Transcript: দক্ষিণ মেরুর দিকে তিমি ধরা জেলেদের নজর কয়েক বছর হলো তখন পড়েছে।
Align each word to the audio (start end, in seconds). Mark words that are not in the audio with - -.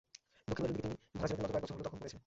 দক্ষিণ 0.49 0.63
মেরুর 0.63 0.77
দিকে 0.77 0.87
তিমি 0.89 0.97
ধরা 1.13 1.27
জেলেদের 1.29 1.39
নজর 1.41 1.51
কয়েক 1.51 1.63
বছর 1.63 1.75
হলো 1.75 1.83
তখন 1.87 1.97
পড়েছে। 2.01 2.17